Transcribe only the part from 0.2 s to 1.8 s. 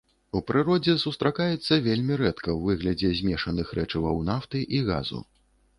У прыродзе сустракаецца